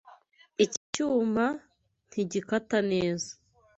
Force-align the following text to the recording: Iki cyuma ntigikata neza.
Iki 0.63 0.79
cyuma 0.93 1.45
ntigikata 2.09 2.77
neza. 2.91 3.29